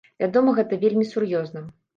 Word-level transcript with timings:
Вядома 0.21 0.55
гэта 0.61 0.81
вельмі 0.85 1.05
сур'ёзна. 1.13 1.67